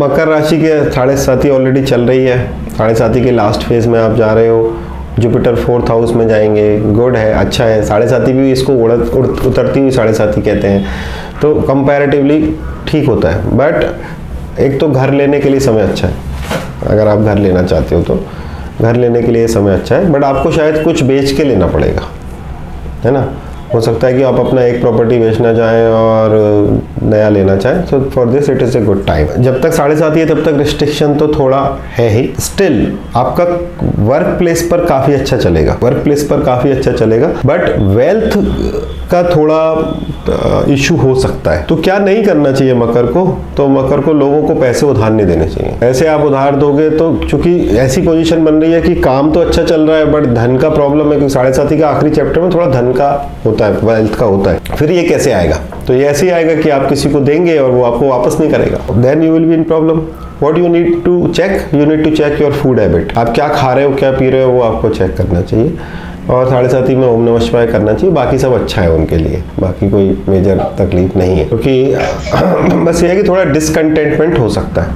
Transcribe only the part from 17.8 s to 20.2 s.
हो तो। घर लेने के लिए समय अच्छा है।